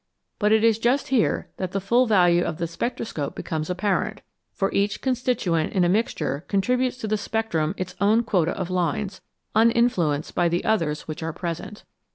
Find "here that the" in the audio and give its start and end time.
1.09-1.79